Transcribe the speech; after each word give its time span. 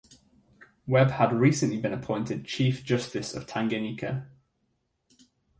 Webb 0.87 1.11
had 1.11 1.31
recently 1.31 1.77
been 1.79 1.93
appointed 1.93 2.43
Chief 2.43 2.83
Justice 2.83 3.35
of 3.35 3.45
Tanganyika. 3.45 4.25